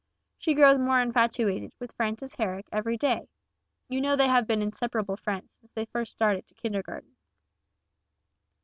[0.39, 3.29] She grows more infatuated with Frances Herrick every day.
[3.87, 7.15] You know they have been inseparable friends since they first started to kindergarten."